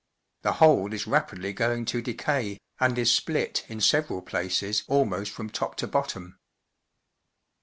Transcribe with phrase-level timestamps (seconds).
[0.41, 5.51] The whole is rapidly going to decay, and is split in several places almost from
[5.51, 6.39] top to bottom.